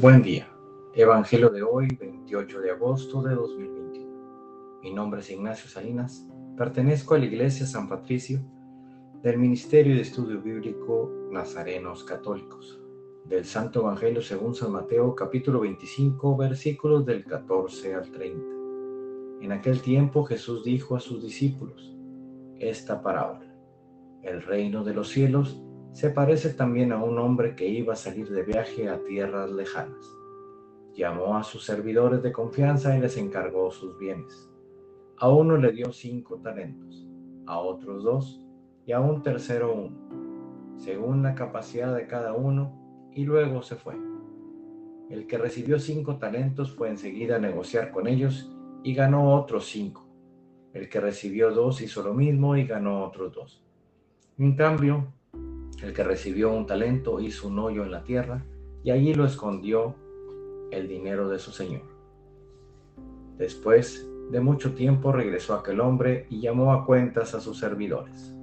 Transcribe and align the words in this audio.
Buen 0.00 0.22
día. 0.22 0.48
Evangelio 0.94 1.50
de 1.50 1.62
hoy, 1.62 1.86
28 2.00 2.60
de 2.62 2.70
agosto 2.70 3.20
de 3.22 3.34
2021. 3.34 4.80
Mi 4.82 4.94
nombre 4.94 5.20
es 5.20 5.28
Ignacio 5.28 5.68
Salinas. 5.68 6.26
Pertenezco 6.56 7.14
a 7.14 7.18
la 7.18 7.26
Iglesia 7.26 7.66
San 7.66 7.86
Patricio 7.86 8.40
del 9.22 9.36
Ministerio 9.36 9.94
de 9.94 10.00
Estudio 10.00 10.40
Bíblico 10.40 11.12
Nazarenos 11.30 12.02
Católicos. 12.04 12.80
Del 13.26 13.44
Santo 13.44 13.80
Evangelio 13.80 14.22
según 14.22 14.54
San 14.54 14.72
Mateo, 14.72 15.14
capítulo 15.14 15.60
25, 15.60 16.34
versículos 16.34 17.04
del 17.04 17.26
14 17.26 17.94
al 17.94 18.10
30. 18.10 18.42
En 19.42 19.52
aquel 19.52 19.82
tiempo 19.82 20.24
Jesús 20.24 20.64
dijo 20.64 20.96
a 20.96 21.00
sus 21.00 21.22
discípulos 21.22 21.94
esta 22.58 23.02
parábola. 23.02 23.54
El 24.22 24.40
reino 24.40 24.82
de 24.82 24.94
los 24.94 25.10
cielos 25.10 25.62
se 25.92 26.10
parece 26.10 26.50
también 26.50 26.92
a 26.92 27.02
un 27.02 27.18
hombre 27.18 27.56
que 27.56 27.66
iba 27.66 27.94
a 27.94 27.96
salir 27.96 28.28
de 28.30 28.42
viaje 28.42 28.88
a 28.88 29.02
tierras 29.04 29.50
lejanas. 29.50 30.06
Llamó 30.94 31.36
a 31.36 31.42
sus 31.42 31.64
servidores 31.64 32.22
de 32.22 32.32
confianza 32.32 32.96
y 32.96 33.00
les 33.00 33.16
encargó 33.16 33.70
sus 33.70 33.98
bienes. 33.98 34.48
A 35.18 35.28
uno 35.28 35.56
le 35.56 35.72
dio 35.72 35.92
cinco 35.92 36.38
talentos, 36.38 37.08
a 37.46 37.58
otros 37.58 38.04
dos 38.04 38.46
y 38.86 38.92
a 38.92 39.00
un 39.00 39.22
tercero 39.22 39.74
uno, 39.74 40.76
según 40.76 41.22
la 41.22 41.34
capacidad 41.34 41.94
de 41.94 42.06
cada 42.06 42.32
uno, 42.32 43.10
y 43.12 43.24
luego 43.24 43.62
se 43.62 43.76
fue. 43.76 43.94
El 45.10 45.26
que 45.26 45.38
recibió 45.38 45.78
cinco 45.80 46.18
talentos 46.18 46.70
fue 46.70 46.88
enseguida 46.88 47.36
a 47.36 47.40
negociar 47.40 47.90
con 47.90 48.06
ellos 48.06 48.50
y 48.84 48.94
ganó 48.94 49.34
otros 49.34 49.66
cinco. 49.66 50.06
El 50.72 50.88
que 50.88 51.00
recibió 51.00 51.50
dos 51.50 51.82
hizo 51.82 52.02
lo 52.02 52.14
mismo 52.14 52.56
y 52.56 52.64
ganó 52.64 53.04
otros 53.04 53.34
dos. 53.34 53.64
En 54.38 54.54
cambio, 54.54 55.12
el 55.82 55.92
que 55.92 56.04
recibió 56.04 56.52
un 56.52 56.66
talento 56.66 57.20
hizo 57.20 57.48
un 57.48 57.58
hoyo 57.58 57.84
en 57.84 57.90
la 57.90 58.04
tierra 58.04 58.44
y 58.82 58.90
allí 58.90 59.14
lo 59.14 59.24
escondió 59.24 59.94
el 60.70 60.88
dinero 60.88 61.28
de 61.28 61.38
su 61.38 61.50
señor. 61.52 61.82
Después 63.38 64.06
de 64.30 64.40
mucho 64.40 64.74
tiempo 64.74 65.12
regresó 65.12 65.54
aquel 65.54 65.80
hombre 65.80 66.26
y 66.28 66.40
llamó 66.40 66.72
a 66.72 66.84
cuentas 66.84 67.34
a 67.34 67.40
sus 67.40 67.58
servidores. 67.58 68.34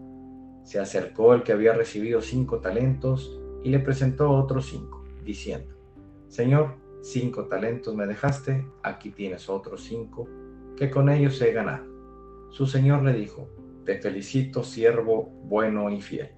Se 0.63 0.79
acercó 0.79 1.33
el 1.33 1.43
que 1.43 1.53
había 1.53 1.73
recibido 1.73 2.21
cinco 2.21 2.59
talentos 2.59 3.39
y 3.63 3.69
le 3.69 3.79
presentó 3.79 4.31
otros 4.31 4.65
cinco, 4.65 5.03
diciendo, 5.23 5.73
Señor, 6.27 6.75
cinco 7.01 7.45
talentos 7.45 7.95
me 7.95 8.05
dejaste, 8.05 8.67
aquí 8.83 9.11
tienes 9.11 9.47
otros 9.47 9.83
cinco, 9.83 10.27
que 10.75 10.89
con 10.89 11.09
ellos 11.09 11.41
he 11.41 11.53
ganado. 11.53 11.85
Su 12.49 12.65
señor 12.65 13.03
le 13.03 13.13
dijo, 13.13 13.47
Te 13.85 13.99
felicito, 13.99 14.63
siervo 14.63 15.29
bueno 15.45 15.89
y 15.89 16.01
fiel 16.01 16.37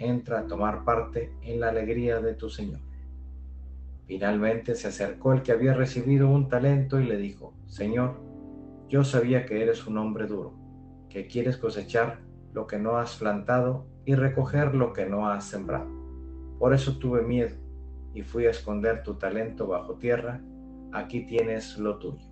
entra 0.00 0.40
a 0.40 0.46
tomar 0.46 0.84
parte 0.84 1.32
en 1.42 1.60
la 1.60 1.68
alegría 1.68 2.20
de 2.20 2.34
tu 2.34 2.48
Señor. 2.48 2.80
Finalmente 4.06 4.74
se 4.74 4.88
acercó 4.88 5.34
el 5.34 5.42
que 5.42 5.52
había 5.52 5.74
recibido 5.74 6.28
un 6.28 6.48
talento 6.48 6.98
y 6.98 7.04
le 7.04 7.16
dijo, 7.16 7.54
Señor, 7.66 8.20
yo 8.88 9.04
sabía 9.04 9.46
que 9.46 9.62
eres 9.62 9.86
un 9.86 9.98
hombre 9.98 10.26
duro, 10.26 10.54
que 11.08 11.28
quieres 11.28 11.58
cosechar 11.58 12.20
lo 12.52 12.66
que 12.66 12.78
no 12.78 12.96
has 12.96 13.16
plantado 13.16 13.86
y 14.04 14.14
recoger 14.14 14.74
lo 14.74 14.92
que 14.92 15.06
no 15.06 15.28
has 15.28 15.44
sembrado. 15.44 15.88
Por 16.58 16.74
eso 16.74 16.98
tuve 16.98 17.22
miedo 17.22 17.54
y 18.14 18.22
fui 18.22 18.46
a 18.46 18.50
esconder 18.50 19.02
tu 19.02 19.14
talento 19.14 19.68
bajo 19.68 19.94
tierra, 19.94 20.40
aquí 20.92 21.26
tienes 21.26 21.78
lo 21.78 21.98
tuyo. 21.98 22.26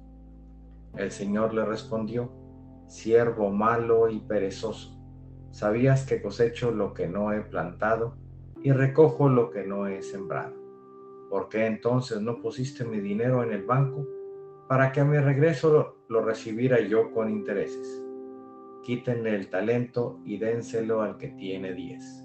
El 0.97 1.13
Señor 1.13 1.55
le 1.55 1.65
respondió, 1.65 2.33
siervo 2.87 3.51
malo 3.51 4.09
y 4.09 4.19
perezoso 4.19 4.98
Sabías 5.51 6.07
que 6.07 6.21
cosecho 6.23 6.71
lo 6.71 6.95
que 6.95 7.09
no 7.09 7.33
he 7.33 7.41
plantado 7.41 8.15
y 8.63 8.73
recojo 8.73 9.29
lo 9.29 9.51
que 9.51 9.65
no 9.65 9.87
he 9.87 10.03
sembrado. 10.03 10.55
¿Por 11.31 11.49
qué 11.49 11.67
entonces 11.67 12.21
no 12.21 12.41
pusiste 12.41 12.85
mi 12.85 13.01
dinero 13.01 13.43
en 13.43 13.53
el 13.53 13.65
banco 13.65 14.07
para 14.69 14.93
que 14.93 15.01
a 15.01 15.05
mi 15.05 15.19
regreso 15.19 15.97
lo, 16.09 16.23
recibiera 16.23 16.81
yo 16.81 17.13
con 17.13 17.31
intereses? 17.31 18.03
Quítenle 18.83 19.35
el 19.35 19.51
talento 19.51 20.21
y 20.25 20.39
dénselo 20.39 21.03
al 21.03 21.19
que 21.19 21.29
tiene 21.29 21.75
diez. 21.75 22.25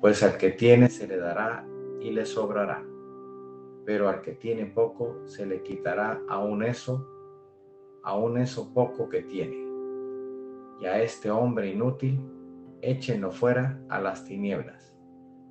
Pues 0.00 0.22
al 0.22 0.36
que 0.36 0.50
tiene 0.50 0.88
se 0.88 1.06
le 1.06 1.18
dará 1.18 1.66
y 2.00 2.10
le 2.10 2.24
sobrará, 2.24 2.84
pero 3.84 4.08
al 4.08 4.20
que 4.20 4.32
tiene 4.32 4.66
poco 4.66 5.20
se 5.26 5.46
le 5.46 5.62
quitará 5.62 6.20
aún 6.28 6.62
eso, 6.62 7.06
aún 8.02 8.38
eso 8.38 8.72
poco 8.72 9.08
que 9.08 9.22
tiene. 9.22 9.64
Y 10.80 10.86
a 10.86 11.02
este 11.02 11.30
hombre 11.30 11.68
inútil 11.70 12.20
échenlo 12.84 13.32
fuera 13.32 13.80
a 13.88 14.00
las 14.00 14.24
tinieblas. 14.24 14.94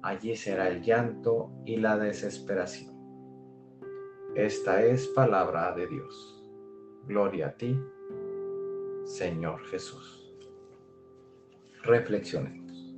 Allí 0.02 0.36
será 0.36 0.68
el 0.68 0.82
llanto 0.82 1.52
y 1.66 1.78
la 1.78 1.98
desesperación. 1.98 2.94
Esta 4.36 4.84
es 4.84 5.08
palabra 5.08 5.74
de 5.74 5.88
Dios. 5.88 6.44
Gloria 7.08 7.48
a 7.48 7.52
ti, 7.52 7.80
Señor 9.06 9.62
Jesús. 9.66 10.34
Reflexionemos. 11.84 12.94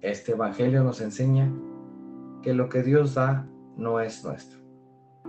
Este 0.00 0.32
Evangelio 0.32 0.82
nos 0.84 1.00
enseña 1.00 1.50
que 2.42 2.52
lo 2.52 2.68
que 2.68 2.82
Dios 2.82 3.14
da 3.14 3.48
no 3.76 4.00
es 4.00 4.24
nuestro, 4.24 4.60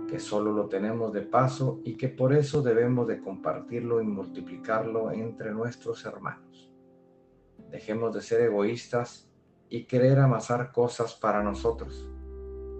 que 0.08 0.18
solo 0.18 0.52
lo 0.52 0.68
tenemos 0.68 1.12
de 1.12 1.22
paso 1.22 1.80
y 1.84 1.96
que 1.96 2.08
por 2.08 2.34
eso 2.34 2.62
debemos 2.62 3.08
de 3.08 3.20
compartirlo 3.20 4.02
y 4.02 4.06
multiplicarlo 4.06 5.10
entre 5.10 5.52
nuestros 5.52 6.04
hermanos. 6.04 6.75
Dejemos 7.70 8.14
de 8.14 8.22
ser 8.22 8.40
egoístas 8.42 9.28
y 9.68 9.84
querer 9.84 10.18
amasar 10.18 10.72
cosas 10.72 11.14
para 11.14 11.42
nosotros. 11.42 12.08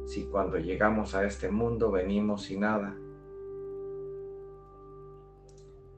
Si 0.06 0.24
cuando 0.26 0.58
llegamos 0.58 1.14
a 1.14 1.24
este 1.24 1.50
mundo 1.50 1.91
venimos 1.91 2.44
sin 2.44 2.60
nada, 2.60 2.94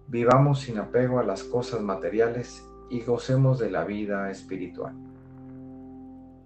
vivamos 0.07 0.61
sin 0.61 0.79
apego 0.79 1.19
a 1.19 1.25
las 1.25 1.45
cosas 1.45 1.83
materiales 1.83 2.67
y 2.89 3.03
gocemos 3.03 3.59
de 3.59 3.71
la 3.71 3.85
vida 3.85 4.31
espiritual. 4.31 4.95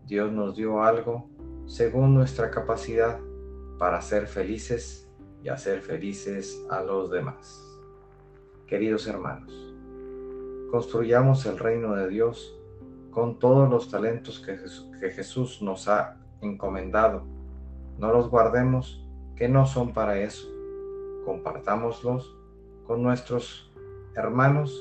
Dios 0.07 0.33
nos 0.33 0.57
dio 0.57 0.83
algo 0.83 1.29
según 1.67 2.15
nuestra 2.15 2.51
capacidad 2.51 3.21
para 3.79 4.03
ser 4.03 4.27
felices 4.27 5.09
y 5.45 5.49
hacer 5.49 5.81
felices 5.81 6.61
a 6.71 6.83
los 6.83 7.11
demás. 7.11 7.63
Queridos 8.67 9.07
hermanos, 9.07 9.72
construyamos 10.73 11.45
el 11.45 11.59
reino 11.59 11.95
de 11.95 12.09
Dios 12.09 12.59
con 13.11 13.39
todos 13.39 13.69
los 13.69 13.91
talentos 13.91 14.41
que, 14.41 14.57
Jesús 15.11 15.61
nos 15.61 15.87
ha 15.87 16.17
encomendado. 16.41 17.25
No 17.99 18.11
los 18.11 18.31
guardemos, 18.31 19.07
que 19.37 19.51
no 19.51 19.67
son 19.67 19.93
para 19.93 20.19
eso. 20.19 20.49
Compartámoslos 21.27 22.35
con 22.87 23.03
nuestros 23.03 23.71
hermanos 24.15 24.75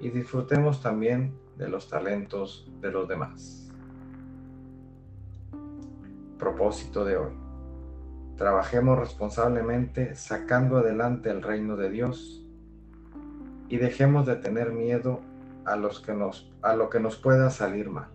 y 0.00 0.10
disfrutemos 0.10 0.80
también 0.80 1.34
de 1.58 1.68
los 1.68 1.88
talentos 1.88 2.70
de 2.80 2.92
los 2.92 3.08
demás. 3.08 3.68
Propósito 6.38 7.04
de 7.04 7.16
hoy. 7.16 7.32
Trabajemos 8.36 9.00
responsablemente 9.00 10.14
sacando 10.14 10.76
adelante 10.76 11.28
el 11.30 11.42
reino 11.42 11.74
de 11.76 11.90
Dios 11.90 12.46
y 13.68 13.78
dejemos 13.78 14.26
de 14.26 14.36
tener 14.36 14.70
miedo 14.70 15.20
a, 15.66 15.76
lo 15.76 16.90
que 16.90 17.00
nos 17.00 17.16
pueda 17.16 17.50
salir 17.50 17.90
mal. 17.90 18.08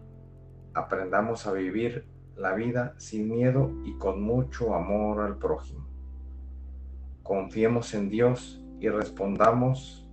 Aprendamos 0.74 1.48
a 1.48 1.54
vivir 1.54 2.06
la 2.36 2.54
vida 2.54 2.94
sin 2.98 3.30
miedo 3.30 3.72
y 3.84 3.98
con 3.98 4.22
mucho 4.22 4.76
amor 4.76 5.22
al 5.22 5.38
prójimo. 5.38 5.88
Confiemos 7.24 7.94
en 7.94 8.10
Dios 8.10 8.64
y 8.80 8.90
respondamos 8.90 10.08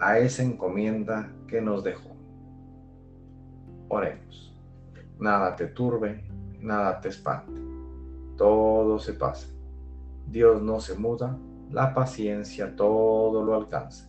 a 0.00 0.18
esa 0.18 0.42
encomienda 0.42 1.32
que 1.46 1.60
nos 1.60 1.84
dejó. 1.84 2.16
Oremos. 3.88 4.54
Nada 5.18 5.56
te 5.56 5.66
turbe, 5.68 6.24
nada 6.60 7.00
te 7.00 7.08
espante. 7.08 7.60
Todo 8.36 8.98
se 8.98 9.14
pasa. 9.14 9.48
Dios 10.26 10.60
no 10.60 10.80
se 10.80 10.96
muda 10.96 11.38
la 11.70 11.94
paciencia 11.94 12.74
todo 12.76 13.42
lo 13.42 13.54
alcanza. 13.54 14.08